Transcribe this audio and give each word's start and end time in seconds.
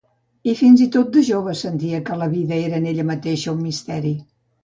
I 0.51 0.53
fins 0.61 0.79
i 0.83 0.87
tot 0.95 1.11
de 1.17 1.21
jove, 1.27 1.53
sentia 1.59 1.99
que 2.09 2.17
la 2.21 2.29
vida 2.33 2.59
era 2.69 2.79
en 2.83 2.89
ella 2.93 3.07
mateixa 3.13 3.55
un 3.55 3.61
misteri. 3.69 4.15